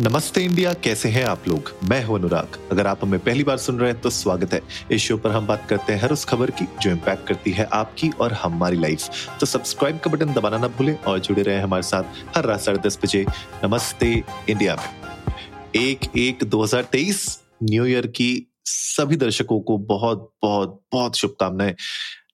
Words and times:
नमस्ते 0.00 0.40
इंडिया, 0.44 0.72
कैसे 0.74 1.08
हैं 1.08 1.24
आप 1.24 1.46
लोग? 1.48 1.70
मैं 1.84 2.04
हूँ 2.04 2.18
अनुराग। 2.18 2.56
अगर 2.72 2.86
आप 2.86 3.04
हमें 3.04 3.18
पहली 3.20 3.44
बार 3.44 3.56
सुन 3.58 3.78
रहे 3.78 3.90
हैं 3.90 4.00
तो 4.00 4.10
स्वागत 4.10 4.52
है। 4.52 4.60
इस 4.92 5.02
शो 5.02 5.16
पर 5.16 5.30
हम 5.30 5.46
बात 5.46 5.66
करते 5.68 5.92
हैं 5.92 6.00
हर 6.00 6.12
उस 6.12 6.24
खबर 6.24 6.50
की, 6.50 6.64
जो 6.82 6.90
इम्पैक्ट 6.90 7.26
करती 7.28 7.50
है 7.50 7.64
आपकी 7.64 8.10
और 8.10 8.32
हमारी 8.32 8.76
लाइफ 8.76 9.08
तो 9.40 9.46
सब्सक्राइब 9.46 9.98
का 9.98 10.10
बटन 10.10 10.32
दबाना 10.34 10.58
ना 10.58 10.68
भूलें 10.68 10.98
और 10.98 11.18
जुड़े 11.18 11.42
रहे 11.42 11.60
हमारे 11.60 11.82
साथ 11.82 12.36
हर 12.36 12.44
रात 12.44 12.60
साढ़े 12.60 12.78
दस 12.78 12.98
बजे 13.02 13.24
नमस्ते 13.64 14.12
इंडिया 14.50 14.76
में। 14.76 15.82
एक 15.82 16.16
एक 16.16 16.44
दो 16.44 16.66
न्यू 17.62 17.86
ईयर 17.86 18.06
की 18.06 18.52
सभी 18.64 19.16
दर्शकों 19.16 19.60
को 19.60 19.78
बहुत 19.78 20.30
बहुत 20.42 20.80
बहुत 20.92 21.16
शुभकामनाएँ। 21.16 21.74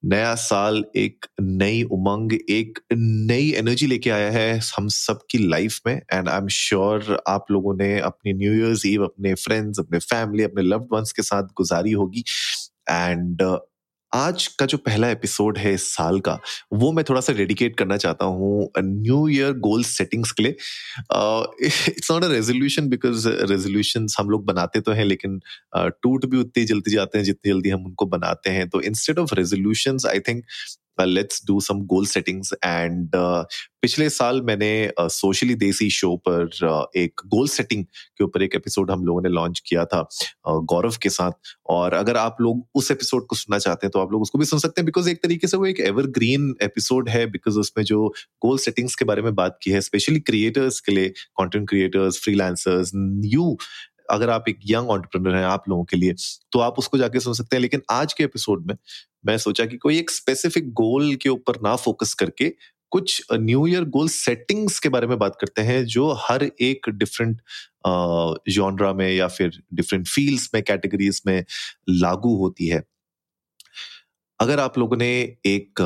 नया 0.05 0.34
साल 0.34 0.84
एक 0.96 1.27
नई 1.41 1.82
उमंग, 1.82 2.32
एक 2.51 2.79
नई 2.93 3.51
एनर्जी 3.51 3.87
लेके 3.87 4.11
आया 4.11 4.30
है 4.30 4.61
हम 4.77 4.89
सब 4.89 5.19
की 5.30 5.39
लाइफ 5.39 5.80
में। 5.87 5.95
एंड 6.12 6.29
आई 6.29 6.39
एम 6.39 6.48
श्योर 6.48 7.23
आप 7.29 7.45
लोगों 7.51 7.74
ने 7.77 7.98
अपनी 8.01 8.33
न्यू 8.33 8.52
ईयर्स 8.55 8.87
ईव 8.87 9.05
अपने 9.05 9.34
फ्रेंड्स 9.34 9.79
अपने 9.79 9.98
फैमिली 9.98 10.43
अपने 10.43 10.62
लव्ड 10.62 10.88
वंस 10.93 11.12
के 11.12 11.23
साथ 11.23 11.43
गुजारी 11.57 11.93
होगी। 11.93 12.24
एंड 12.91 13.43
आज 14.15 14.47
का 14.59 14.66
जो 14.66 14.79
पहला 14.79 15.09
एपिसोड 15.11 15.59
है 15.59 15.73
इस 15.75 15.87
साल 15.93 16.19
का, 16.21 16.39
वो 16.73 16.91
मैं 16.93 17.05
थोड़ा 17.09 17.21
सा 17.21 17.33
डेडिकेट 17.33 17.77
करना 17.77 17.97
चाहता 17.97 18.25
हूँ 18.25 18.71
न्यू 18.79 19.29
ईयर 19.29 19.52
गोल 19.59 19.85
सेटिंग्स 19.85 20.33
के 20.33 20.43
लिए। 20.43 20.57
It's 21.66 22.11
not 22.11 22.25
a 22.25 22.29
resolution 22.29 22.88
because 22.88 23.29
resolution 23.29 24.07
हम 24.19 24.30
लोग 24.30 24.45
बनाते 24.47 24.80
तो 24.80 24.93
हैं, 24.93 25.05
लेकिन 25.05 25.41
टूट 25.77 26.27
भी 26.27 26.38
उतनी 26.41 26.65
जल्दी 26.65 26.95
जाते 26.95 27.19
हैं 27.19 27.25
जितनी 27.25 27.52
जल्दी 27.52 27.71
हम 27.71 27.85
उनको 27.87 28.07
बनाते 28.07 28.51
हैं। 28.51 28.69
तो 28.69 28.80
instead 28.83 29.19
of 29.19 29.35
resolution 29.35 29.98
I 30.11 30.21
think 30.29 30.45
let's 31.01 31.46
do 31.46 31.60
some 31.60 31.80
goal 31.80 32.06
settings 32.06 32.55
and 32.64 33.10
पिछले 33.82 34.10
साल 34.10 34.42
मैंने 34.42 34.92
सोशली 35.01 35.55
uh, 35.55 35.60
देसी 35.60 35.91
शो 35.91 36.16
पर 36.16 36.46
uh, 36.46 36.96
एक 36.96 37.20
गोल 37.27 37.48
सेटिंग 37.48 37.84
के 37.84 38.24
ऊपर 38.24 38.42
एक 38.42 38.55
एपिसोड 38.55 38.91
हम 38.91 39.04
लोगों 39.04 39.23
ने 39.23 39.29
लॉन्च 39.29 39.63
किया 39.66 39.85
था 39.85 40.09
गौरव 40.48 40.90
uh, 40.90 40.96
के 40.96 41.09
साथ। 41.09 41.32
और 41.66 41.95
अगर 41.95 42.16
आप 42.16 42.37
लोग 42.40 42.68
उस 42.74 42.90
एपिसोड 42.90 43.26
को 43.26 43.37
सुनना 43.37 43.59
चाहते 43.59 43.87
हैं 43.87 43.90
तो 43.90 43.98
आप 43.98 44.13
लोग 44.13 44.23
उसको 44.23 44.38
भी 44.38 44.45
सुन 44.45 44.59
सकते 44.59 44.80
हैं 44.80 44.87
बिकॉज़ 44.87 45.09
एक 45.09 45.23
तरीके 45.23 45.46
से 45.46 45.57
वो 45.57 45.66
एक 45.66 45.80
एवरग्रीन 45.80 46.54
एपिसोड 46.63 47.09
है 47.09 47.26
बिकॉज़ 47.26 47.59
उसमें 47.59 47.85
जो 47.85 48.09
गोल 48.46 48.59
सेटिंग्स 48.59 48.95
के 48.95 49.04
बारे 49.04 49.23
में 49.23 49.35
बात 49.35 49.59
की 49.63 49.70
है 49.70 49.80
स्पेशली 49.80 50.20
क्रिएटर्स 50.20 50.80
के 50.80 50.93
लिए 50.93 51.13
कॉन्टेंट 51.35 51.68
क्रिएटर्स 51.68 52.20
फ्रीलांसर्स 52.24 52.90
न्यू 52.95 53.59
अगर 54.10 54.30
आप 54.30 54.48
एक 54.48 54.58
यंग 54.66 54.90
ऑन्टरप्रनर 54.90 55.36
हैं 55.36 55.45
आप 55.45 55.68
लोगों 55.68 55.84
के 55.84 55.96
लिए 55.96 56.14
तो 56.52 56.58
आप 56.58 56.78
उसको 56.78 56.98
जाके 56.98 57.20
सुन 57.20 57.34
सकते 57.34 57.56
हैं। 57.56 57.60
लेकिन 57.60 57.82
आज 57.90 58.12
के 58.12 58.24
एपिसोड 58.24 58.66
में 58.66 58.76
मैं 59.26 59.38
सोचा 59.38 59.66
कि 59.66 59.76
कोई 59.76 59.98
एक 59.98 60.10
स्पेसिफिक 60.10 60.72
गोल 60.72 61.14
के 61.14 61.28
ऊपर 61.28 61.60
ना 61.62 61.76
फोकस 61.76 62.14
करके 62.14 62.52
कुछ 62.90 63.23
न्यू 63.32 63.66
ईयर 63.66 63.84
गोल 63.84 64.08
सेटिंग्स 64.08 64.78
के 64.78 64.88
बारे 64.88 65.06
में 65.06 65.19
बात 65.19 65.36
करते 65.41 65.62
हैं, 65.62 65.84
जो 65.84 66.10
हर 66.20 66.42
एक 66.60 66.88
डिफरेंट 66.88 67.41
जॉनरा 68.48 68.92
में 68.92 69.08
या 69.12 69.28
फिर 69.28 69.62
डिफरेंट 69.75 70.06
फील्ड्स 70.08 70.50
में 70.54 70.62
कैटेगरीज 70.62 71.22
में 71.26 71.44
लागू 71.88 72.36
होती 72.36 72.66
है। 72.66 72.82
अगर 74.41 74.60
आप 74.60 74.78
लोगों 74.78 74.97
ने 74.97 75.10
एक 75.47 75.80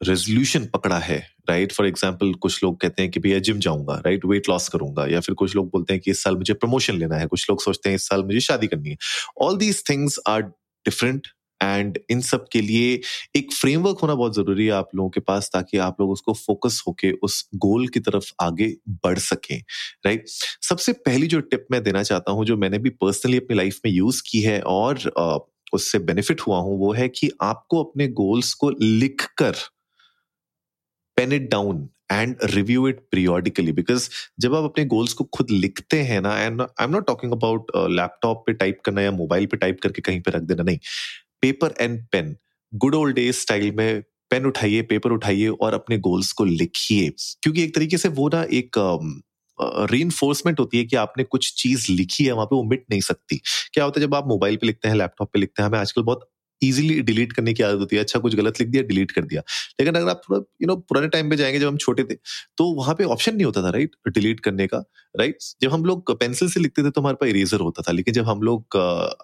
रेजोल्यूशन 0.00 0.64
पकड़ा 0.66 0.98
है 0.98 1.18
राइट 1.50 1.72
फॉर 1.72 1.86
एग्ज़ाम्पल 1.86 2.32
कुछ 2.40 2.62
लोग 2.64 2.80
कहते 2.80 3.02
हैं 3.02 3.10
कि 3.10 3.20
भैया 3.20 3.38
जिम 3.40 3.58
जाऊँगा 3.60 3.94
राइट 4.06 4.24
वेट 4.26 4.48
लॉस 4.48 4.68
करूँगा, 4.68 5.06
या 5.06 5.20
फिर 5.20 5.34
कुछ 5.34 5.56
लोग 5.56 5.70
बोलते 5.70 5.92
हैं 5.94 6.02
कि 6.02 6.10
इस 6.10 6.22
साल 6.22 6.36
मुझे 6.36 6.54
प्रमोशन 6.54 6.98
लेना 6.98 7.16
है। 7.16 7.26
कुछ 7.26 7.48
लोग 7.50 7.62
सोचते 7.62 7.88
हैं 7.88 7.96
इस 7.96 8.08
साल 8.08 8.24
मुझे 8.24 8.40
शादी 8.42 8.66
करनी 8.66 8.90
है। 8.90 8.96
All 9.42 9.56
these 9.56 9.82
things 9.90 10.18
are 10.28 10.42
different 10.42 11.26
and 11.60 11.98
इन 12.10 12.20
सब 12.20 12.46
के 12.52 12.60
लिए 12.60 13.00
एक 13.36 13.52
फ्रेमवर्क 13.52 13.98
होना 13.98 14.14
बहुत 14.14 14.34
ज़रूरी 14.36 14.64
है 14.66 14.72
आप 14.72 14.88
लोगों 14.94 15.10
के 15.10 15.20
पास 15.20 15.50
ताकि 15.52 15.78
आप 15.78 16.00
लोग 16.00 16.10
उसको 16.10 16.32
फोकस 16.36 16.82
होके 16.86 17.12
उस 17.24 17.48
गोल 17.56 17.86
की 17.88 18.00
तरफ़ 18.00 18.30
आगे 18.42 18.66
बढ़ 19.04 19.18
सकें 19.18 19.58
राइट 20.06 20.24
सबसे 20.68 20.92
पहली 21.06 21.26
जो 21.26 21.40
टिप 21.42 21.66
मैं 21.72 21.82
देना 21.82 22.02
चाहता 22.02 22.32
हूँ, 22.32 22.44
जो 22.44 22.56
मैंने 22.56 22.78
भी 22.78 22.90
पर्सनली 22.92 23.36
अपनी 23.36 23.56
लाइफ 23.56 23.80
में 23.84 23.92
यूज़ 23.92 24.22
की 24.26 24.40
है 24.40 24.60
और 24.62 25.44
उससे 25.72 25.98
बेनिफिट 26.00 26.40
हुआ 26.40 26.58
हूँ, 26.58 26.78
वो 26.78 26.92
है 26.92 27.08
कि 27.10 27.30
आपको 27.42 27.82
अपने 27.84 28.08
गोल्स 28.14 28.52
को 28.54 28.70
लिख 28.72 29.26
कर 29.38 29.54
pen 31.16 31.32
it 31.32 31.50
down 31.50 31.88
and 32.12 32.36
review 32.44 32.88
it 32.88 33.00
periodically 33.10 33.72
because 33.72 34.08
जब 34.40 34.54
आप 34.54 34.64
अपने 34.64 34.84
गोल्स 34.84 35.12
को 35.12 35.24
खुद 35.24 35.50
लिखते 35.50 36.00
हैं 36.02 36.20
ना 36.20 36.38
and 36.40 36.60
I 36.62 36.84
am 36.84 36.90
not 36.90 37.06
talking 37.06 37.32
about 37.32 37.72
laptop 37.76 38.44
पे 38.46 38.52
टाइप 38.52 38.80
करना 38.84 39.00
या 39.00 39.10
मोबाइल 39.10 39.46
पे 39.46 39.56
टाइप 39.56 39.80
करके 39.82 40.02
कहीं 40.02 40.20
पे 40.20 40.30
रख 40.30 40.42
देना 40.42 40.62
नहीं। 40.62 40.78
Paper 41.42 41.74
and 41.80 42.04
pen 42.12 42.36
good 42.74 42.94
old 42.94 43.16
days 43.16 43.36
style 43.36 43.72
में 43.72 44.02
पेन 44.30 44.46
उठाइए 44.46 44.82
पेपर 44.82 45.10
उठाइए 45.10 45.48
और 45.48 45.74
अपने 45.74 45.98
गोल्स 45.98 46.32
को 46.32 46.44
लिखिए। 46.44 47.10
क्योंकि 47.42 47.62
एक 47.62 47.74
तरीके 47.74 47.98
से 47.98 48.08
वो 48.08 48.28
ना 48.28 48.42
एक 48.52 48.76
री 49.90 50.04
uh, 50.04 50.60
होती 50.60 50.78
है 50.78 50.84
कि 50.84 50.96
आपने 50.96 51.24
कुछ 51.24 51.52
चीज़ 51.62 51.92
लिखी 51.92 52.24
है 52.24 52.32
वहाँ 52.32 52.46
पे 52.46 52.56
वो 52.56 52.62
मिट 52.62 52.84
नहीं 52.90 53.00
सकती। 53.00 53.36
क्या 53.72 53.84
होता 53.84 54.00
है 54.00 54.06
जब 54.06 54.14
आप 54.14 54.26
मोबाइल 54.28 54.56
पे 54.56 54.66
लिखते 54.66 54.88
हैं 54.88 54.96
लैपटॉप 54.96 55.32
पे 55.32 55.38
लिखते 55.38 55.62
हैं 55.62 55.68
हमें 55.68 55.78
आजकल 55.78 56.02
बहुत 56.02 56.28
इजीली 56.62 57.00
डिलीट 57.02 57.32
करने 57.32 57.52
की 57.54 57.62
आदत 57.62 57.80
होती 57.80 57.96
है। 57.96 58.02
अच्छा 58.02 58.18
कुछ 58.20 58.34
गलत 58.36 58.60
लिख 58.60 58.68
दिया 58.68 58.82
डिलीट 58.84 59.10
कर 59.12 59.24
दिया। 59.24 59.42
लेकिन 59.80 59.94
अगर 59.94 60.08
आप 60.10 60.20
थोड़ा 60.24 60.40
यू 60.62 60.66
नो 60.66 60.76
पुराने 60.78 61.08
टाइम 61.08 61.30
पे 61.30 61.36
जाएँगे 61.36 61.58
जब 61.58 61.68
हम 61.68 61.76
छोटे 61.78 62.04
थे 62.04 62.14
तो 62.58 62.64
वहाँ 62.74 62.94
पे 62.94 63.04
ऑप्शन 63.06 63.34
नहीं 63.36 63.44
होता 63.44 63.62
था 63.62 63.70
राइट 63.70 63.96
डिलीट 64.08 64.40
करने 64.40 64.66
का 64.66 64.78
राइट 65.14 65.38
जब 65.62 65.72
हम 65.72 65.84
लोग 65.84 66.12
पेंसिल 66.20 66.48
से 66.50 66.60
लिखते 66.60 66.82
थे 66.82 66.90
तो 66.90 67.00
हमारे 67.00 67.16
पास 67.20 67.28
इरेजर 67.30 67.60
होता 67.60 67.82
था। 67.82 67.92
लेकिन 67.92 68.14
जब 68.14 68.24
हम 68.24 68.42
लोग 68.42 68.76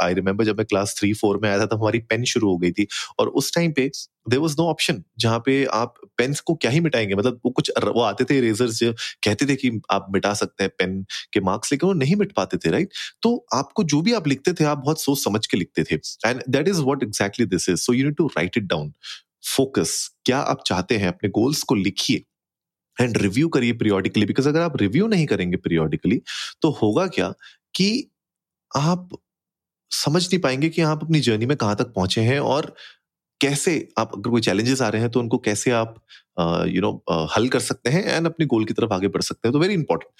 आई 0.02 0.14
रिमेम्बर 0.14 0.44
जब 0.44 0.58
मैं 0.58 0.66
क्लास 0.66 0.94
थ्री 0.98 1.12
फोर 1.14 1.38
में 1.42 1.48
आया 1.48 1.58
था 1.60 1.66
तो 1.66 1.76
हमारी 1.76 1.98
पेन 2.10 2.24
शुरू 2.26 2.48
हो 2.50 2.56
गई 2.58 2.72
थी। 2.72 2.86
और 3.18 3.28
उस 3.30 3.54
टाइम 3.54 3.72
पे 3.72 3.90
देर 4.26 4.38
वॉज़ 4.38 4.54
नो 4.58 4.66
ऑप्शन 4.68 5.02
जहाँ 5.18 5.38
पे 5.46 5.64
आप 5.64 5.94
पेन्स 6.18 6.40
को 6.40 6.54
क्या 6.54 6.70
ही 6.70 6.80
मिटाएँगे? 6.80 7.14
मतलब 7.14 7.40
वो 7.44 7.50
कुछ 7.50 7.70
वो 7.84 8.00
आते 8.00 8.24
थे 8.24 8.38
इरेजर 8.38 8.68
जो 8.68 8.92
कहते 9.24 9.46
थे 9.46 9.56
कि 9.56 9.70
आप 9.90 10.06
मिटा 10.14 10.32
सकते 10.34 10.64
हैं 10.64 10.70
पेन 10.78 11.02
के 11.32 11.40
मार्क्स 11.40 11.72
लेकिन 11.72 11.86
वो 11.88 11.92
नहीं 11.94 12.16
मिट 12.16 12.32
पाते 12.32 12.56
थे 12.56 12.70
राइट 12.70 12.92
तो 13.22 13.46
आपको 13.54 13.84
जो 13.84 14.00
भी 14.02 14.12
आप 14.12 14.28
लिखते 14.28 14.52
थे, 14.52 14.64
आप 14.64 14.78
बहुत 14.78 15.02
सोच 15.02 15.18
समझ 15.24 15.46
के 15.46 15.56
लिखते 15.56 15.84
थे। 15.84 15.94
And 16.28 16.42
that 16.48 16.68
is 16.68 16.80
what 16.80 17.02
exactly 17.02 17.46
this 17.46 17.68
is 17.68 17.76
so 17.76 17.92
you 17.92 18.04
need 18.04 18.16
to 18.16 18.26
write 18.26 18.56
it 18.56 18.64
down 18.64 18.92
focus 19.56 20.10
क्या 20.24 20.38
आप 20.38 20.62
चाहते 20.66 20.96
हैं 20.96 21.08
अपने 21.08 21.30
गोल्स 21.30 21.62
को 21.62 21.74
लिखिए 21.74 22.24
एंड 23.00 23.18
रिव्यू 23.18 23.48
करिए 23.48 23.72
पीरियोडिकली 23.72 24.26
बिकॉज़ 24.26 24.48
अगर 24.48 24.60
आप 24.60 24.76
रिव्यू 24.76 25.06
नहीं 25.06 25.26
करेंगे 25.26 25.56
पीरियोडिकली 25.56 26.20
तो 26.62 26.70
होगा 26.70 27.06
क्या 27.06 27.32
कि 27.74 28.10
आप 28.76 29.08
समझ 29.90 30.24
नहीं 30.26 30.38
पाएँगे 30.38 30.68
कि 30.68 30.82
आप 30.82 31.02
अपनी 31.02 31.20
जर्नी 31.20 31.46
में 31.46 31.56
कहाँ 31.56 31.76
तक 31.76 31.84
पहुँचे 31.84 32.20
हैं 32.20 32.40
और 32.40 32.74
कैसे 33.42 33.76
आप, 33.98 34.10
अगर 34.14 34.30
कोई 34.30 34.40
चैलेंजेस 34.40 34.82
आ 34.82 34.88
रहे 34.88 35.02
हैं 35.02 35.10
तो 35.10 35.20
उनको 35.20 35.38
कैसे 35.40 35.70
आप 35.72 35.94
यू 36.68 36.80
नो 36.80 37.26
हल 37.36 37.48
कर 37.48 37.60
सकते 37.60 37.90
हैं 37.90 38.04
एंड 38.06 38.26
अपनी 38.26 38.46
गोल 38.46 38.64
की 38.64 38.74
तरफ़ 38.74 38.92
आगे 38.94 39.08
बढ़ 39.08 39.22
सकते 39.22 39.48
हैं 39.48 39.52
तो 39.52 39.58
वेरी 39.58 39.74
इंपॉर्टेंट 39.74 40.10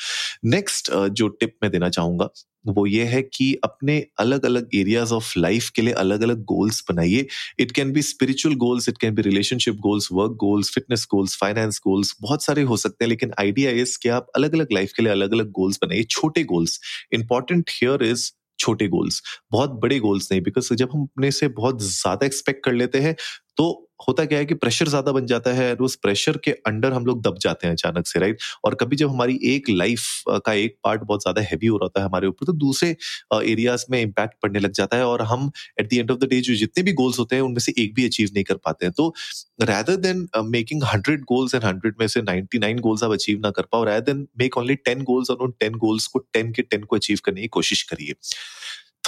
नेक्स्ट 0.47 0.91
जो 1.13 1.29
टिप 1.31 1.55
मैं 1.63 1.71
देना 1.73 1.89
चाहूँगा, 1.89 2.29
वो 2.67 2.87
ये 2.87 3.05
है 3.05 3.23
कि 3.25 3.53
अपने 3.65 3.99
अलग 4.21 4.45
अलग 4.47 4.69
एरियाज़ 4.75 5.13
ऑफ़ 5.15 5.33
लाइफ 5.39 5.69
के 5.77 5.83
लिए 5.83 5.95
अलग 5.95 6.23
अलग 6.23 6.43
गोल्स 6.47 6.83
बनाइए। 6.91 7.27
It 7.61 7.73
can 7.73 7.93
be 7.93 8.03
spiritual 8.03 8.55
goals 8.57 8.89
it 8.89 8.99
can 8.99 9.15
be 9.15 9.23
relationship 9.23 9.77
goals 9.83 10.09
work 10.13 10.33
goals 10.41 10.71
fitness 10.75 11.07
goals 11.11 11.37
finance 11.39 11.81
goals 11.87 12.15
बहुत 12.23 12.45
सारे 12.45 12.63
हो 12.63 12.77
सकते 12.77 13.05
हैं, 13.05 13.09
लेकिन 13.09 13.33
आइडिया 13.41 13.71
इज़ 13.83 13.99
कि 14.03 14.09
आप 14.11 14.27
अलग 14.37 14.55
अलग 14.55 14.73
लाइफ 14.73 14.93
के 14.97 15.03
लिए 15.03 15.13
अलग 15.13 15.33
अलग 15.35 15.51
गोल्स 15.53 15.79
बनाइए, 15.83 16.03
छोटे 16.11 16.45
गोल्स 16.45 16.81
इंपॉर्टेंट 17.15 17.71
हियर 17.73 18.05
इज़ 18.05 18.31
छोटे 18.63 18.89
गोल्स 18.89 19.23
बहुत 19.53 19.71
बड़े 19.83 19.99
गोल्स 20.01 20.29
नहीं 20.33 20.43
बिकॉज़ 20.43 20.73
जब 20.75 20.91
हम 20.93 21.03
अपने 21.05 21.31
से 21.33 21.49
बहुत 21.55 21.83
ज़्यादा 21.85 22.27
एक्सपेक्ट 22.27 22.65
कर 22.65 22.73
लेते 22.75 23.01
हैं 23.01 23.15
तो 23.57 23.89
होता 24.09 24.25
क्या 24.25 24.39
है 24.39 24.47
कि 24.47 24.55
प्रेशर 24.55 24.89
ज़्यादा 24.89 25.13
बन 25.13 25.27
जाता 25.27 25.51
है 25.53 25.75
उस 25.77 25.95
प्रेशर 25.97 26.37
के 26.37 26.51
अंडर 26.67 26.93
हम 26.93 27.05
लोग 27.07 27.21
दब 27.23 27.37
जाते 27.41 27.67
हैं 27.67 27.75
अचानक 27.75 28.07
से 28.07 28.21
राइट 28.21 28.39
और 28.65 28.75
कभी 28.75 28.97
जब 28.97 29.11
हमारी 29.11 29.39
एक 29.45 29.69
लाइफ 29.71 30.07
का 30.47 30.53
एक 30.53 30.77
पार्ट 30.85 31.03
बहुत 31.03 31.23
ज़्यादा 31.23 31.43
हैवी 31.43 31.67
हो 31.67 31.77
रहा 31.77 32.01
है 32.01 32.05
हमारे 32.05 32.27
ऊपर 32.27 32.47
तो 32.47 32.53
दूसरे 32.55 32.89
एरियाज़ 33.35 33.85
में 33.91 34.01
इम्पैक्ट 34.01 34.35
पड़ने 34.43 34.59
लग 34.59 34.73
जाता 34.73 34.97
है 34.97 35.07
और 35.07 35.23
हम 35.23 35.51
at 35.81 35.89
the 35.91 35.95
end 35.95 36.11
of 36.11 36.19
the 36.19 36.29
day 36.31 36.41
जो 36.41 36.55
जितने 36.55 36.83
भी 36.85 36.93
गोल्स 36.93 37.19
होते 37.19 37.37
हैं 37.37 37.43
उनमें 37.43 37.61
से 37.61 37.75
एक 37.79 37.95
भी 37.95 38.07
अचीव 38.07 38.31
नहीं 38.35 38.45
कर 38.45 38.57
पाते 38.65 38.87
हैं। 38.87 38.93
तो 38.97 39.15
rather 39.63 39.97
than 39.99 40.27
making 40.47 40.83
hundred 40.85 41.23
goals 41.25 41.55
and 41.55 41.65
hundred 41.65 41.95
में 42.01 42.07
से 42.09 42.23
नाइनटी 42.23 42.59
नाइन 42.59 42.79
गोल्स 42.81 43.05
आप 43.05 43.13
अचीव 43.13 43.41
ना 43.43 43.51
कर 43.51 43.67
पाओ 43.73 43.85
rather 43.85 44.13
than 44.13 44.27
make 44.41 44.59
only 44.59 44.75
ten 44.81 45.03
goals 45.05 45.31
और 45.31 45.37
उन 45.39 45.55
टेन 45.61 45.75
गोल्स 45.77 46.07
को 46.07 46.19
टेन 46.33 46.53
के 46.53 46.63
टेन 46.63 46.83
को 46.83 46.97
अचीव 46.97 47.19
करने 47.25 47.41
की 47.41 47.49
कोशिश 47.51 47.83
करिए। 47.83 48.15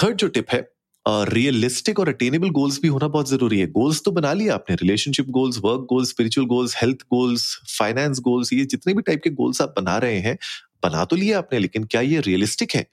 थर्ड 0.03 0.17
जो 0.17 0.27
टिप 0.27 0.49
है 0.51 0.61
रियलिस्टिक 1.05 1.99
और 1.99 2.09
अटेनेबल 2.09 2.49
गोल्स 2.49 2.79
भी 2.81 2.87
होना 2.87 3.07
बहुत 3.07 3.29
ज़रूरी 3.29 3.59
है। 3.59 3.67
गोल्स 3.67 4.01
तो 4.05 4.11
बना 4.11 4.33
लिया 4.33 4.53
आपने। 4.53 4.75
Relationship 4.75 5.25
goals 5.29 5.57
work 5.57 5.85
goals 5.89 6.09
spiritual 6.09 6.47
goals 6.47 6.75
health 6.77 7.01
goals 7.13 7.43
finance 7.79 8.19
goals 8.19 8.53
ये 8.53 8.65
जितने 8.65 8.93
भी 8.93 9.01
टाइप 9.01 9.21
के 9.23 9.29
गोल्स 9.31 9.61
आप 9.61 9.73
बना 9.79 9.97
रहे 9.97 10.19
हैं, 10.19 10.37
बना 10.83 11.03
तो 11.05 11.15
लिया 11.15 11.37
आपने, 11.37 11.59
लेकिन 11.59 11.83
क्या 11.83 12.01
ये 12.01 12.19
रियलिस्टिक 12.21 12.75
है? 12.75 12.85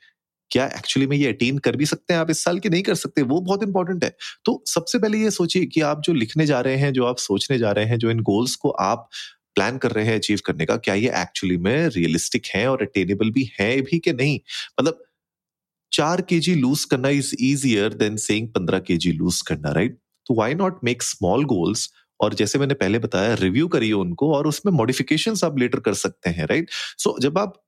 क्या 0.51 0.67
एक्चुअली 0.67 1.07
में 1.07 1.17
ये 1.17 1.29
अटेन 1.29 1.59
कर 1.59 1.77
भी 1.77 1.87
सकते 1.87 2.15
हैं 2.15 2.21
आप 2.21 2.31
इस 2.31 2.43
साल 2.45 2.59
के 2.59 2.69
नहीं 2.69 2.83
कर 2.83 2.95
सकते? 2.95 3.23
वो 3.23 3.41
बहुत 3.41 3.63
इंपॉर्टेंट 3.63 4.05
है। 4.05 4.15
तो 4.45 4.63
सबसे 4.67 4.99
पहले 4.99 5.19
ये 5.19 5.31
सोचिए 5.31 5.67
कि 5.67 5.81
आप 5.81 6.03
जो 6.05 6.13
लिखने 6.13 6.47
जा 6.47 6.61
रहे 6.61 6.77
हैं, 6.77 6.93
जो 6.93 7.05
आप 7.05 7.19
सोचने 7.19 7.59
जा 7.59 7.73
रहे 7.73 7.85
हैं, 7.85 7.99
जो 7.99 8.11
इन 8.11 8.21
गोल्स 8.23 8.55
को 8.57 8.71
आप 8.71 9.09
प्लान 9.57 9.79
कर 9.79 9.91
रहे 9.91 10.05
हैं 10.05 10.15
अचीव 10.15 10.41
करने 10.47 10.67
का, 10.67 10.77
क्या 10.77 10.95
ये 10.95 11.09
एक्चुअली 11.17 11.57
में 11.57 11.89
रियलिस्टिक 11.89 12.47
है 12.47 12.67
और 12.69 12.83
अटेनेबल 12.83 13.31
भी 13.31 13.51
है 13.61 13.81
भी 13.81 13.99
कि 13.99 14.13
नहीं? 14.13 14.39
मतलब 14.81 15.03
चार 15.93 16.21
के 16.21 16.39
जी 16.41 16.55
लूज 16.55 16.85
करना 16.85 17.09
इज़ 17.09 17.35
इजियर 17.41 17.95
देन 17.95 18.17
सेइंग 18.17 18.49
पंद्रह 18.49 18.79
के 18.81 18.97
जी 18.97 19.13
लूज 19.13 19.41
करना 19.49 19.73
राइट 19.73 19.99
तो 20.27 20.35
why 20.35 20.55
not 20.55 20.79
make 20.85 21.03
small 21.03 21.45
goals 21.45 21.91
और 22.21 22.35
जैसे 22.35 22.59
मैंने 22.59 22.75
पहले 22.75 22.99
बताया 22.99 23.35
रिव्यू 23.35 23.69
करिए 23.69 23.93
उनको 23.93 24.33
और 24.35 24.47
उसमें 24.47 24.73
मॉडिफिकेशन 24.73 25.35
आप 25.45 25.59
लेटर 25.59 25.81
कर 25.81 25.95
सकते 25.95 26.31
हैं 26.31 26.47
राइट 26.47 26.71
सो 26.71 27.11
so, 27.11 27.21
जब 27.23 27.39
आप 27.39 27.62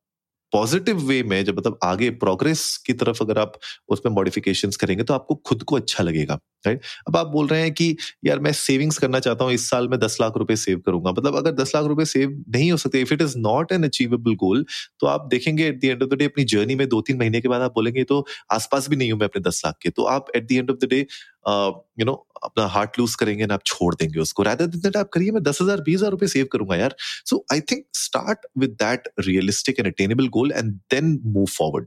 पॉजिटिव 0.55 0.99
वे 1.09 1.23
में 1.25 1.45
जब 1.45 1.59
मतलब 1.59 1.79
आगे 1.85 2.11
प्रोग्रेस 2.23 2.67
की 2.87 2.93
तरफ़ 2.95 3.23
अगर 3.23 3.39
आप 3.39 3.59
उसमें 3.89 4.13
मॉडिफिकेशन 4.15 4.71
करेंगे 4.81 5.05
तो 5.05 5.15
आपको 5.15 5.35
खुद 5.47 5.63
को 5.63 5.77
अच्छा 5.77 6.05
लगेगा 6.05 6.39
राइट 6.65 6.81
अब 7.09 7.17
आप 7.17 7.27
बोल 7.27 7.47
रहे 7.47 7.61
हैं 7.61 7.73
कि, 7.73 7.97
यार, 8.25 8.39
मैं 8.41 8.53
सेविंग्स 8.53 8.99
करना 8.99 9.19
चाहता 9.21 9.45
हूँ, 9.45 9.53
इस 9.53 9.69
साल 9.71 9.89
में 9.89 9.99
दस 10.01 10.17
लाख 10.21 10.37
रुपए 10.37 10.57
सेव 10.57 10.79
करूँगा। 10.87 11.11
मतलब 11.11 11.37
अगर 11.37 11.53
दस 11.55 11.73
लाख 11.75 11.85
रुपए 11.87 12.05
सेव 12.07 12.31
नहीं 12.49 12.71
हो 12.71 12.77
सकते 12.77 13.01
if 13.01 13.13
it 13.15 13.23
is 13.23 13.37
not 13.39 13.73
an 13.73 13.85
achievable 13.85 14.35
goal 14.37 14.65
तो 15.01 15.07
आप 15.07 15.27
देखेंगे 15.31 15.67
at 15.67 15.81
the 15.81 15.85
end 15.85 16.03
of 16.03 16.11
the 16.11 16.19
day 16.19 16.25
अपनी 16.25 16.45
जर्नी 16.55 16.75
में 16.75 16.89
दो 16.89 17.01
तीन 17.01 17.19
महीने 17.19 17.41
के 17.41 17.49
बाद 17.49 17.63
आप 17.63 17.75
बोलेंगे 17.75 18.05
तो 18.05 18.25
आसपास 18.53 18.89
भी 18.91 18.97
नहीं 18.97 19.11
हूँ 19.13 19.19
मैं 19.21 19.29
अपने 19.29 19.43
दस 19.43 19.63
लाख 19.67 19.77
के। 19.83 19.91
तो 19.91 20.05
आप 20.07 20.27
at 20.37 20.49
the 20.49 20.53
end 20.53 20.71
of 20.71 20.79
the 20.79 20.89
day 20.91 21.07
you 21.47 22.05
know 22.05 22.13
अपना 22.45 22.67
हार्ट 22.69 22.99
लूज 22.99 23.15
करेंगे 23.15 23.47
ना, 23.47 23.55
आप 23.55 23.63
छोड़ 23.67 23.95
देंगे 23.95 24.21
उसको। 24.21 24.43
रादर 24.43 24.67
दिन 24.67 24.99
आप 24.99 25.09
करिए, 25.13 25.31
मैं 25.31 25.43
दस 25.43 25.59
हज़ार, 25.63 25.81
बीस 25.81 25.97
हज़ार 25.97 26.11
रुपए 26.11 26.27
सेव 26.29 26.49
करूँगा 26.53 26.77
यार। 26.77 26.95
So 27.01 27.45
I 27.53 27.61
think 27.63 27.85
start 27.95 28.47
with 28.59 28.71
that 28.83 29.09
realistic 29.21 29.79
and 29.79 29.89
attainable 29.89 30.29
goal 30.31 30.53
and 30.53 30.73
then 30.93 31.19
move 31.27 31.47
forward 31.49 31.87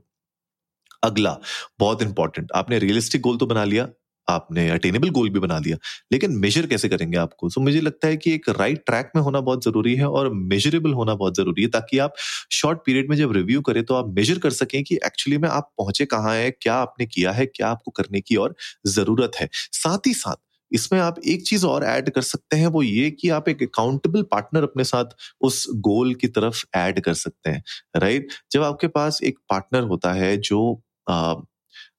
अगला, 1.02 1.36
बहुत 1.78 2.02
इंपॉर्टेंट 2.02 2.52
आपने 2.54 2.78
रियलिस्टिक 2.78 3.20
गोल 3.22 3.36
तो 3.38 3.46
बना 3.46 3.64
लिया। 3.64 3.88
आपने 4.28 4.68
अटेनेबल 4.70 5.10
गोल 5.10 5.30
भी 5.30 5.40
बना 5.40 5.58
लिया। 5.58 5.76
लेकिन 6.12 6.32
मेजर 6.36 6.66
कैसे 6.66 6.88
करेंगे 6.88 7.16
आपको? 7.18 7.48
सो 7.48 7.60
so, 7.60 7.64
मुझे 7.66 7.80
लगता 7.80 8.08
है 8.08 8.16
कि 8.16 8.32
एक 8.34 8.48
राइट 8.48 8.58
right 8.60 8.86
ट्रैक 8.86 9.10
में 9.16 9.22
होना 9.22 9.40
बहुत 9.40 9.64
ज़रूरी 9.64 9.94
है 9.96 10.08
और 10.08 10.32
मेजरेबल 10.34 10.92
होना 10.92 11.14
बहुत 11.14 11.36
ज़रूरी 11.36 11.62
है 11.62 11.68
ताकि 11.68 11.98
आप 11.98 12.14
शॉर्ट 12.52 12.78
पीरियड 12.86 13.10
में 13.10 13.16
जब 13.16 13.32
रिव्यू 13.32 13.60
करें 13.62 13.84
तो 13.84 13.94
आप 13.94 14.08
मेजर 14.10 14.38
कर 14.38 14.50
सकें 14.50 14.82
कि 14.84 14.94
एक्चुअली 15.06 15.38
में 15.38 15.48
आप 15.48 15.70
पहुँचे 15.78 16.04
कहाँ 16.06 16.34
है 16.34 16.50
क्या 16.52 16.74
आपने 16.74 17.06
किया 17.06 17.32
है 17.32 17.46
क्या 17.46 17.68
आपको 17.68 17.90
करने 17.90 18.20
की 18.20 18.36
और 18.36 18.54
ज़रूरत 18.86 19.32
है। 19.40 19.48
साथ 19.54 20.06
ही 20.06 20.14
साथ 20.14 20.36
इसमें 20.72 20.98
आप 21.00 21.18
एक 21.26 21.46
चीज़ 21.46 21.64
और 21.66 21.84
ऐड 21.84 22.10
कर 22.10 22.22
सकते 22.22 22.56
हैं 22.56 22.66
वो 22.66 22.82
ये 22.82 23.10
कि 23.10 23.28
आप 23.28 23.48
एक 23.48 23.62
अकाउंटेबल 23.62 24.22
पार्टनर 24.22 24.62
अपने 24.62 24.84
साथ 24.84 25.14
उस 25.40 25.66
गोल 25.80 26.14
की 26.14 26.28
तरफ़ 26.28 26.64
ऐड 26.76 27.00
कर 27.00 27.14
सकते 27.14 27.50
हैं 27.50 27.62
राइट 27.96 28.28
जब 28.52 28.62
आपके 28.62 28.86
पास 28.88 29.20
एक 29.24 29.38
पार्टनर 29.50 29.82
होता 29.84 30.12
है 30.12 30.36
जो 30.42 30.60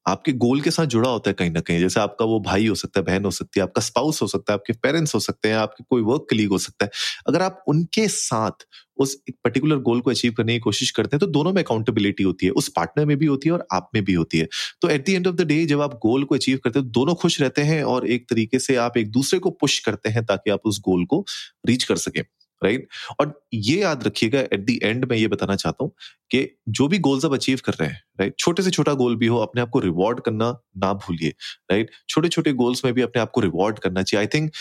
आपके 0.10 0.32
गोल 0.34 0.62
के 0.62 0.72
साथ 0.72 0.86
जुड़ा 0.88 1.10
होता 1.10 1.30
है 1.30 1.34
कहीं 1.34 1.52
ना 1.52 1.60
कहीं। 1.60 1.80
जैसे 1.80 2.00
आपका 2.00 2.26
वो 2.26 2.40
भाई 2.40 2.68
हो 2.68 2.76
सकता 2.76 3.00
है, 3.00 3.06
बहन 3.06 3.26
हो 3.26 3.32
सकती 3.32 3.60
है, 3.60 3.64
आपका 3.64 3.82
स्पाउस 3.82 4.22
हो 4.22 4.28
सकता 4.28 4.54
है, 4.54 4.56
आपके 4.56 4.74
पेरेंट्स 4.84 5.16
हो 5.16 5.20
सकते 5.20 5.50
हैं, 5.50 5.56
आपके 5.56 5.84
कोई 5.90 6.02
वर्क 6.02 6.26
कलीग 6.30 6.50
हो 6.50 6.58
सकता 6.58 6.86
है। 6.86 6.92
अगर 7.28 7.42
आप 7.42 7.64
उनके 7.68 8.08
साथ 8.08 8.66
उस 8.98 9.16
एक 9.30 9.36
पर्टिकुलर 9.44 9.78
गोल 9.80 10.00
को 10.02 10.12
अचीव 10.12 10.32
करने 10.38 10.54
की 10.54 10.60
कोशिश 10.60 10.92
करते 10.92 11.16
हैं 11.16 11.20
तो 11.20 11.28
दोनों 11.28 11.54
में 11.54 11.62
अकाउंटेबिलिटी 11.64 12.24
होती 12.24 12.46
है। 12.46 12.52
उस 12.52 12.68
पार्टनर 12.70 13.06
में 13.06 13.18
भी 13.18 13.26
होती 13.26 13.50
है 13.50 13.54
और 13.54 13.68
आप 13.74 13.90
में 13.96 14.04
भी 14.06 14.14
होती 14.14 14.38
है। 14.38 14.48
तो 14.82 14.90
at 14.90 15.06
the 15.06 15.10
end 15.10 15.28
of 15.28 15.36
the 15.36 15.42
day 15.42 15.66
जब 15.66 15.82
आप 15.82 15.94
गोल 16.04 16.24
को 16.24 16.36
अचीव 16.36 16.60
करते 16.64 16.80
हैं 16.80 16.86
तो 16.88 16.92
दोनों 16.92 17.16
खुश 17.16 17.42
रहते 17.42 17.62
हैं 17.62 17.84
और 17.84 18.08
एक 18.08 18.30
तरीके 18.30 18.60
से 18.60 18.76
आप 18.78 18.98
एक 18.98 19.12
दूसरे 19.12 19.40
को 19.40 19.50
पुश 19.52 19.80
करते 19.80 20.10
हैं 20.10 20.26
ताकि 20.26 20.52
आप 20.52 20.62
उस 20.66 20.80
गोल 20.82 21.06
को 21.06 21.26
रीच 21.68 21.84
कर 21.84 21.96
सकें। 21.98 22.24
राइट 22.64 22.88
और 23.20 23.34
ये 23.54 23.80
याद 23.82 24.04
रखिएगा 24.04 24.40
एट 24.40 24.66
द 24.66 24.80
एंड 24.84 25.06
मैं 25.06 25.18
ये 25.18 25.28
बताना 25.28 25.56
चाहता 25.56 25.84
हूँ 25.84 25.92
कि 26.32 26.48
जो 26.70 26.88
भी 26.88 27.00
गोल्स 27.00 27.26
आप 27.26 27.34
अचीव 27.34 27.60
कर 27.66 27.74
रहे 27.74 27.90
हैं 27.90 28.02
राइट 28.20 28.36
छोटे 28.40 28.64
से 28.64 28.72
छोटा 28.72 28.94
गोल 28.94 29.16
भी 29.16 29.28
हो, 29.28 29.38
अपने 29.38 29.62
आप 29.62 29.70
को 29.70 29.80
रिवॉर्ड 29.80 30.20
करना 30.20 30.52
ना 30.78 30.94
भूलिए 30.94 31.34
राइट 31.72 31.92
छोटे 32.10 32.30
छोटे 32.30 32.54
गोल्स 32.54 32.86
में 32.86 32.94
भी 32.94 33.02
अपने 33.02 33.22
आप 33.22 33.32
को 33.32 33.42
रिवॉर्ड 33.42 33.80
करना 33.80 34.04
चाहिए। 34.04 34.26
I 34.26 34.28
think 34.34 34.52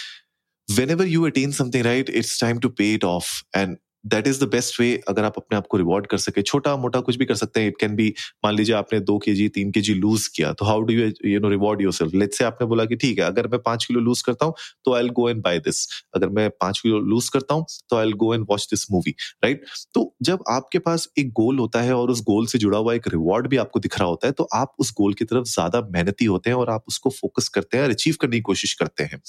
whenever 0.69 1.05
you 1.07 1.21
attain 1.27 1.53
something, 1.53 1.83
right, 1.85 2.09
it's 2.11 2.39
time 2.39 2.59
to 2.61 2.69
pay 2.71 2.87
it 2.95 3.05
off 3.11 3.29
and 3.55 3.79
that 4.05 4.27
is 4.29 4.41
the 4.41 4.49
best 4.49 4.81
way 4.81 4.89
अगर 5.09 5.25
आप 5.25 5.35
अपने 5.37 5.57
आप 5.57 5.67
को 5.67 5.77
रिवॉर्ड 5.77 6.07
कर 6.07 6.19
सके। 6.19 6.43
छोटा, 6.43 6.77
मोटा 6.77 7.01
कुछ 7.01 7.17
भी 7.17 7.25
कर 7.25 7.35
सकते 7.35 7.61
हैं। 7.61 7.69
इट 7.69 7.77
कैन 7.81 7.95
बी 7.97 8.13
मान 8.45 8.55
लीजिए 8.55 8.75
आपने 8.75 9.01
दो 9.03 9.17
के 9.19 9.35
जी 9.35 9.49
तीन 9.51 9.71
के 9.73 9.81
जी 9.81 9.95
लूज 9.95 10.27
किया 10.29 10.53
तो 10.53 10.65
how 10.65 10.81
do 10.81 10.95
you 10.95 11.11
you 11.25 11.41
know 11.41 11.49
reward 11.49 11.83
yourself 11.93 12.15
let's 12.15 12.35
say 12.35 12.45
आपने 12.45 12.67
बोला 12.69 12.85
कि 12.85 12.97
ठीक 12.97 13.19
है, 13.19 13.25
अगर 13.25 13.49
मैं 13.49 13.61
पाँच 13.63 13.85
किलो 13.85 14.01
लूज 14.01 14.23
करता 14.23 14.47
हूँ 14.47 14.55
तो 14.85 14.95
I'll 15.03 15.09
go 15.11 15.29
and 15.31 15.43
buy 15.43 15.59
this 15.61 15.87
अगर 16.15 16.29
मैं 16.31 16.49
पाँच 16.53 16.81
किलो 16.81 16.99
लूज 17.01 17.29
करता 17.29 17.55
हूँ 17.55 17.67
तो 17.91 17.97
I'll 18.07 18.13
go 18.15 18.33
and 18.35 18.47
watch 18.51 18.67
this 18.71 18.87
movie 18.93 19.15
right 19.45 19.65
तो 19.95 20.05
जब 20.23 20.43
आपके 20.51 20.79
पास 20.81 21.09
एक 21.19 21.33
गोल 21.33 21.59
होता 21.59 21.81
है 21.83 21.95
और 21.95 22.11
उस 22.11 22.23
गोल 22.25 22.47
से 22.47 22.59
जुड़ा 22.59 22.79
हुआ 22.79 22.95
एक 22.95 23.09
रिवॉर्ड 23.09 23.49
भी 23.49 23.57
आपको 23.57 23.81
दिख 23.81 23.99
रहा 23.99 24.09
होता 24.09 24.27
है 24.27 24.33
तो 24.33 24.49
आप 24.55 24.75
उस 24.79 24.93
गोल 24.99 25.15
की 25.15 25.25
तरफ़ 25.25 25.45
ज़्यादा 25.49 25.81
मेहनती 25.93 26.25
होते 26.25 26.51
हैं 26.51 26.57
और 26.57 26.71
आप 26.71 26.85
उसको 26.89 27.11
फोकस 27.11 27.49
करते 27.49 27.77
हैं 27.77 27.85
और 27.85 27.91
अचीव 27.91 28.17
करने 28.21 28.37
की 28.37 28.43
कोशिश 28.43 28.75
करते 28.75 29.05
हैं 29.05 29.21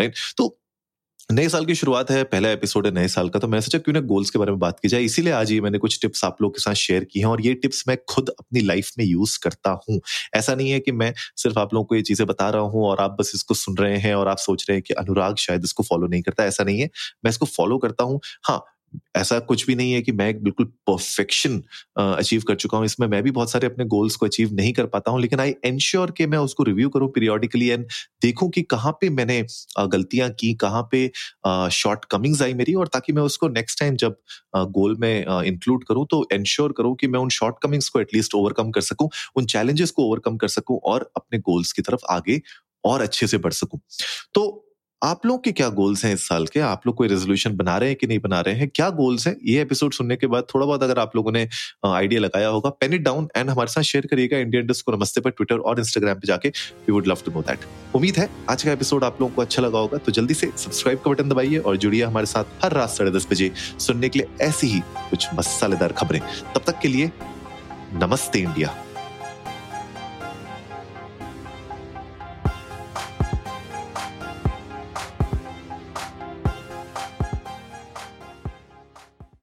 राइट 0.00 0.14
तो 0.36 0.56
नए 1.28 1.48
साल 1.48 1.64
की 1.66 1.74
शुरुआत 1.74 2.10
है, 2.10 2.22
पहला 2.24 2.48
एपिसोड 2.50 2.86
है 2.86 2.92
नए 2.92 3.08
साल 3.08 3.28
का 3.28 3.38
तो 3.38 3.48
मैंने 3.48 3.62
सोचा 3.62 3.78
क्यों 3.78 3.92
ना 3.94 4.00
गोल्स 4.00 4.30
के 4.30 4.38
बारे 4.38 4.50
में 4.52 4.58
बात 4.60 4.80
की 4.80 4.88
जाए। 4.88 5.02
इसीलिए 5.02 5.32
आज 5.32 5.52
ये 5.52 5.60
मैंने 5.60 5.78
कुछ 5.78 5.98
टिप्स 6.02 6.24
आप 6.24 6.42
लोगों 6.42 6.52
के 6.52 6.60
साथ 6.60 6.74
शेयर 6.74 7.04
की 7.04 7.20
हैं 7.20 7.26
और 7.26 7.40
ये 7.42 7.54
टिप्स 7.54 7.82
मैं 7.88 7.96
खुद 8.08 8.28
अपनी 8.30 8.60
लाइफ 8.60 8.90
में 8.98 9.04
यूज़ 9.04 9.38
करता 9.44 9.70
हूँ। 9.88 10.00
ऐसा 10.34 10.54
नहीं 10.54 10.70
है 10.70 10.80
कि 10.80 10.92
मैं 10.92 11.12
सिर्फ़ 11.36 11.58
आप 11.58 11.74
लोगों 11.74 11.84
को 11.84 11.94
ये 11.96 12.02
चीज़ें 12.02 12.26
बता 12.26 12.48
रहा 12.50 12.62
हूँ 12.64 12.84
और 12.86 13.00
आप 13.00 13.16
बस 13.20 13.32
इसको 13.34 13.54
सुन 13.54 13.76
रहे 13.76 13.96
हैं 13.98 14.14
और 14.14 14.28
आप 14.28 14.38
सोच 14.38 14.66
रहे 14.68 14.76
हैं 14.76 14.82
कि 14.82 14.94
अनुराग 14.94 15.36
शायद 15.38 15.64
इसको 15.64 15.82
फॉलो 15.82 16.06
नहीं 16.06 16.22
करता, 16.22 16.44
ऐसा 16.44 16.64
नहीं 16.64 16.80
है। 16.80 16.90
मैं 17.24 17.30
इसको 17.30 17.46
फॉलो 17.46 17.78
करता 17.78 18.04
हूँ। 18.04 18.20
हाँ 18.44 18.62
ऐसा 19.16 19.38
कुछ 19.40 19.66
भी 19.66 19.74
नहीं 19.74 19.92
है 19.92 20.00
कि 20.02 20.12
मैं 20.12 20.28
एक 20.28 20.42
बिल्कुल 20.44 20.66
परफेक्शन 20.86 21.62
अचीव 21.98 22.42
कर 22.48 22.54
चुका 22.54 22.78
हूँ। 22.78 22.86
इसमें 22.86 23.06
मैं 23.08 23.22
भी 23.22 23.30
बहुत 23.30 23.50
सारे 23.50 23.66
अपने 23.66 23.84
गोल्स 23.86 24.16
को 24.16 24.26
अचीव 24.26 24.52
नहीं 24.54 24.72
कर 24.72 24.86
पाता 24.86 25.10
हूँ, 25.10 25.20
लेकिन 25.20 25.40
आई 25.40 25.54
एंश्योर 25.64 26.10
कि 26.10 26.26
मैं 26.26 26.38
उसको 26.38 26.62
रिव्यू 26.62 26.88
करूँ 26.88 27.08
पीरियोडिकली 27.14 27.68
एंड 27.68 27.86
देखूँ 28.22 28.48
कि 28.50 28.62
कहाँ 28.64 28.92
पे 29.00 29.10
मैंने 29.10 29.40
गलतियाँ 29.80 30.30
की, 30.30 30.52
कहाँ 30.54 30.82
पे 30.92 31.10
शॉर्ट 31.72 32.04
कमिंग्स 32.10 32.42
आई 32.42 32.54
मेरी 32.54 32.74
और 32.74 32.88
ताकि 32.88 33.12
मैं 33.12 33.22
उसको 33.22 33.48
नेक्स्ट 33.48 33.80
टाइम 33.80 33.96
जब 33.96 34.16
गोल 34.56 34.96
में 35.00 35.24
इंक्लूड 35.44 35.84
करूँ 35.84 36.06
तो 36.10 36.26
एंश्योर 36.32 36.72
करूँ 36.76 36.94
कि 36.96 37.06
मैं 37.06 37.20
उन 37.20 37.28
शॉर्ट 37.30 37.56
कमिंग्स 37.62 37.88
को 37.88 38.00
एटलीस्ट 38.00 38.34
ओवरकम 38.34 38.70
कर 38.70 38.80
सकूँ, 38.82 39.08
उन 39.36 39.46
चैलेंजेस 39.46 39.90
को 39.90 40.04
ओवरकम 40.04 40.36
कर 40.36 40.48
सकूँ 40.50 40.78
और 40.84 41.10
अपने 41.16 41.38
गोल्स 41.40 41.72
की 41.72 41.82
तरफ़ 41.82 42.04
आगे 42.10 42.40
और 42.84 43.02
अच्छे 43.02 43.26
से 43.26 43.38
बढ़ 43.38 43.52
सकूँ। 43.52 43.80
तो 44.34 44.63
आप 45.04 45.26
लोग 45.26 45.42
के 45.44 45.52
क्या 45.52 45.68
गोल्स 45.68 46.04
हैं 46.04 46.12
इस 46.14 46.26
साल 46.28 46.46
के? 46.46 46.60
आप 46.60 46.86
लोग 46.86 46.94
कोई 46.96 47.08
रेजोल्यूशन 47.08 47.56
बना 47.56 47.76
रहे 47.78 47.88
हैं 47.88 47.96
कि 47.98 48.06
नहीं 48.06 48.18
बना 48.18 48.40
रहे 48.40 48.54
हैं? 48.54 48.68
क्या 48.74 48.90
गोल्स 48.90 49.26
हैं? 49.26 49.36
ये 49.44 49.62
एपिसोड 49.62 49.92
सुनने 49.92 50.16
के 50.16 50.26
बाद 50.26 50.44
थोड़ा 50.54 50.66
बहुत 50.66 50.82
अगर 50.82 50.98
आप 50.98 51.16
लोगों 51.16 51.32
ने 51.32 51.48
आइडिया 51.86 52.20
लगाया 52.20 52.48
होगा 52.48 52.70
पेन 52.70 52.92
इट 52.92 53.02
डाउन 53.02 53.28
एंड 53.36 53.50
हमारे 53.50 53.70
साथ 53.70 53.82
शेयर 53.82 54.06
करिएगा 54.06 54.38
इंडियन 54.38 54.66
को 54.86 54.96
नमस्ते 54.96 55.20
पर 55.20 55.30
ट्विटर 55.30 55.56
और 55.56 55.78
इंस्टाग्राम 55.78 56.14
पे 56.14 56.26
जाके। 56.26 56.48
We 56.48 56.92
would 56.92 57.06
love 57.06 57.18
to 57.24 57.32
know 57.32 57.40
that 57.40 57.58
उम्मीद 57.94 58.18
है 58.18 58.28
आज 58.50 58.62
का 58.62 58.72
एपिसोड 58.72 59.04
आप 59.04 59.20
लोगों 59.20 59.34
को 59.34 59.42
अच्छा 59.42 59.62
लगा 59.62 59.78
होगा 59.78 59.98
तो 59.98 60.12
जल्दी 60.12 60.34
से 60.34 60.50
सब्सक्राइब 60.56 60.98
का 60.98 61.10
बटन 61.10 61.28
दबाइए 61.28 61.58
और 61.58 61.76
जुड़िए 61.76 62.02
हमारे 62.04 62.26
साथ 62.26 62.64
हर 62.64 62.72
रात 62.72 62.90
साढ़े 62.90 63.10
दस 63.10 63.28
बजे 63.30 63.52
सुनने 63.78 64.08
के 64.08 64.18
लिए 64.18 64.46
ऐसी 64.46 64.66
ही 64.66 64.80
कुछ 65.10 65.28
मसालेदार 65.34 65.92
खबरें। 65.92 66.20
तब 66.54 66.60
तक 66.66 66.78
के 66.82 66.88
लिए 66.88 67.10
नमस्ते 67.92 68.38
इंडिया 68.38 68.83